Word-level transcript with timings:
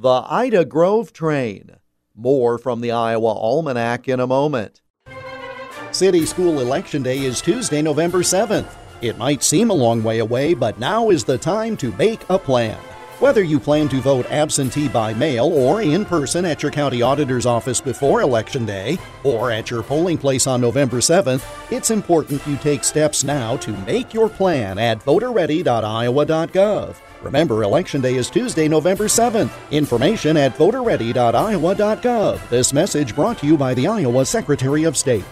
The 0.00 0.24
Ida 0.28 0.64
Grove 0.64 1.12
Train. 1.12 1.72
More 2.14 2.56
from 2.56 2.82
the 2.82 2.92
Iowa 2.92 3.32
Almanac 3.32 4.06
in 4.06 4.20
a 4.20 4.28
moment. 4.28 4.80
City 5.90 6.24
School 6.24 6.60
Election 6.60 7.02
Day 7.02 7.18
is 7.18 7.40
Tuesday, 7.40 7.82
November 7.82 8.18
7th. 8.18 8.72
It 9.02 9.18
might 9.18 9.42
seem 9.42 9.70
a 9.70 9.74
long 9.74 10.04
way 10.04 10.20
away, 10.20 10.54
but 10.54 10.78
now 10.78 11.10
is 11.10 11.24
the 11.24 11.36
time 11.36 11.76
to 11.78 11.90
make 11.96 12.20
a 12.30 12.38
plan. 12.38 12.78
Whether 13.20 13.42
you 13.42 13.58
plan 13.58 13.88
to 13.88 14.00
vote 14.00 14.26
absentee 14.30 14.86
by 14.86 15.12
mail 15.12 15.46
or 15.46 15.82
in 15.82 16.04
person 16.04 16.44
at 16.44 16.62
your 16.62 16.70
county 16.70 17.02
auditor's 17.02 17.46
office 17.46 17.80
before 17.80 18.20
Election 18.20 18.64
Day, 18.64 18.96
or 19.24 19.50
at 19.50 19.72
your 19.72 19.82
polling 19.82 20.18
place 20.18 20.46
on 20.46 20.60
November 20.60 20.98
7th, 20.98 21.44
it's 21.72 21.90
important 21.90 22.46
you 22.46 22.56
take 22.58 22.84
steps 22.84 23.24
now 23.24 23.56
to 23.56 23.72
make 23.78 24.14
your 24.14 24.28
plan 24.28 24.78
at 24.78 25.00
voterready.iowa.gov. 25.00 26.94
Remember, 27.20 27.64
Election 27.64 28.00
Day 28.00 28.14
is 28.14 28.30
Tuesday, 28.30 28.68
November 28.68 29.06
7th. 29.06 29.50
Information 29.72 30.36
at 30.36 30.54
voterready.iowa.gov. 30.56 32.48
This 32.50 32.72
message 32.72 33.16
brought 33.16 33.38
to 33.38 33.46
you 33.48 33.56
by 33.56 33.74
the 33.74 33.88
Iowa 33.88 34.24
Secretary 34.26 34.84
of 34.84 34.96
State. 34.96 35.24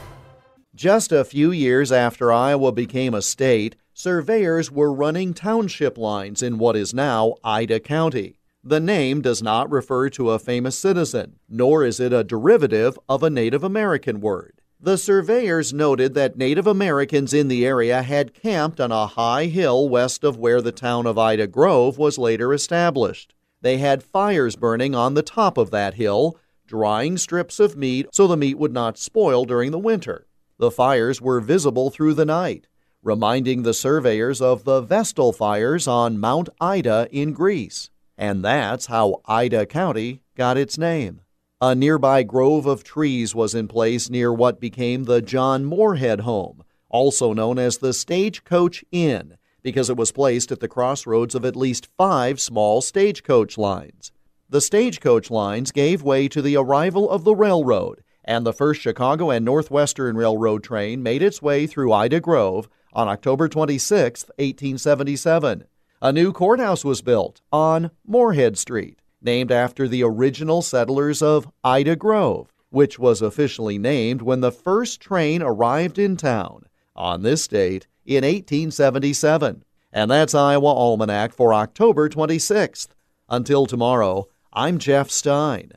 Just 0.74 1.12
a 1.12 1.24
few 1.24 1.52
years 1.52 1.92
after 1.92 2.32
Iowa 2.32 2.72
became 2.72 3.14
a 3.14 3.22
state, 3.22 3.76
surveyors 3.98 4.70
were 4.70 4.92
running 4.92 5.32
township 5.32 5.96
lines 5.96 6.42
in 6.42 6.58
what 6.58 6.76
is 6.76 6.92
now 6.92 7.34
Ida 7.42 7.80
County. 7.80 8.38
The 8.62 8.78
name 8.78 9.22
does 9.22 9.42
not 9.42 9.70
refer 9.70 10.10
to 10.10 10.32
a 10.32 10.38
famous 10.38 10.76
citizen, 10.76 11.38
nor 11.48 11.82
is 11.82 11.98
it 11.98 12.12
a 12.12 12.22
derivative 12.22 12.98
of 13.08 13.22
a 13.22 13.30
Native 13.30 13.64
American 13.64 14.20
word. 14.20 14.60
The 14.78 14.98
surveyors 14.98 15.72
noted 15.72 16.12
that 16.12 16.36
Native 16.36 16.66
Americans 16.66 17.32
in 17.32 17.48
the 17.48 17.64
area 17.64 18.02
had 18.02 18.34
camped 18.34 18.82
on 18.82 18.92
a 18.92 19.06
high 19.06 19.46
hill 19.46 19.88
west 19.88 20.24
of 20.24 20.36
where 20.36 20.60
the 20.60 20.72
town 20.72 21.06
of 21.06 21.16
Ida 21.16 21.46
Grove 21.46 21.96
was 21.96 22.18
later 22.18 22.52
established. 22.52 23.34
They 23.62 23.78
had 23.78 24.02
fires 24.02 24.56
burning 24.56 24.94
on 24.94 25.14
the 25.14 25.22
top 25.22 25.56
of 25.56 25.70
that 25.70 25.94
hill, 25.94 26.38
drying 26.66 27.16
strips 27.16 27.58
of 27.58 27.78
meat 27.78 28.08
so 28.12 28.26
the 28.26 28.36
meat 28.36 28.58
would 28.58 28.74
not 28.74 28.98
spoil 28.98 29.46
during 29.46 29.70
the 29.70 29.78
winter. 29.78 30.26
The 30.58 30.70
fires 30.70 31.18
were 31.22 31.40
visible 31.40 31.88
through 31.88 32.12
the 32.12 32.26
night, 32.26 32.66
reminding 33.06 33.62
the 33.62 33.72
surveyors 33.72 34.42
of 34.42 34.64
the 34.64 34.80
Vestal 34.80 35.32
fires 35.32 35.86
on 35.86 36.18
Mount 36.18 36.48
Ida 36.60 37.06
in 37.12 37.32
Greece. 37.32 37.88
And 38.18 38.44
that's 38.44 38.86
how 38.86 39.20
Ida 39.26 39.66
County 39.66 40.22
got 40.34 40.58
its 40.58 40.76
name. 40.76 41.20
A 41.60 41.76
nearby 41.76 42.24
grove 42.24 42.66
of 42.66 42.82
trees 42.82 43.32
was 43.32 43.54
in 43.54 43.68
place 43.68 44.10
near 44.10 44.32
what 44.32 44.60
became 44.60 45.04
the 45.04 45.22
John 45.22 45.64
Moorhead 45.64 46.22
home, 46.22 46.64
also 46.90 47.32
known 47.32 47.60
as 47.60 47.78
the 47.78 47.92
Stagecoach 47.92 48.84
Inn, 48.90 49.36
because 49.62 49.88
it 49.88 49.96
was 49.96 50.10
placed 50.10 50.50
at 50.50 50.58
the 50.58 50.66
crossroads 50.66 51.36
of 51.36 51.44
at 51.44 51.54
least 51.54 51.88
five 51.96 52.40
small 52.40 52.82
stagecoach 52.82 53.56
lines. 53.56 54.10
The 54.48 54.60
stagecoach 54.60 55.30
lines 55.30 55.70
gave 55.70 56.02
way 56.02 56.26
to 56.26 56.42
the 56.42 56.56
arrival 56.56 57.08
of 57.08 57.22
the 57.22 57.36
railroad, 57.36 58.02
and 58.24 58.44
the 58.44 58.52
first 58.52 58.80
Chicago 58.80 59.30
and 59.30 59.44
Northwestern 59.44 60.16
Railroad 60.16 60.64
train 60.64 61.04
made 61.04 61.22
its 61.22 61.40
way 61.40 61.68
through 61.68 61.92
Ida 61.92 62.18
Grove 62.18 62.68
on 62.96 63.08
October 63.08 63.46
26, 63.46 64.24
1877. 64.38 65.64
A 66.00 66.12
new 66.12 66.32
courthouse 66.32 66.82
was 66.82 67.02
built 67.02 67.42
on 67.52 67.90
Moorhead 68.06 68.56
Street, 68.56 69.00
named 69.20 69.52
after 69.52 69.86
the 69.86 70.02
original 70.02 70.62
settlers 70.62 71.20
of 71.20 71.52
Ida 71.62 71.94
Grove, 71.96 72.52
which 72.70 72.98
was 72.98 73.20
officially 73.20 73.76
named 73.76 74.22
when 74.22 74.40
the 74.40 74.50
first 74.50 75.00
train 75.00 75.42
arrived 75.42 75.98
in 75.98 76.16
town 76.16 76.64
on 76.96 77.22
this 77.22 77.46
date 77.46 77.86
in 78.06 78.24
1877. 78.24 79.62
And 79.92 80.10
that's 80.10 80.34
Iowa 80.34 80.72
Almanac 80.72 81.34
for 81.34 81.52
October 81.52 82.08
26th. 82.08 82.88
Until 83.28 83.66
tomorrow, 83.66 84.28
I'm 84.54 84.78
Jeff 84.78 85.10
Stein. 85.10 85.72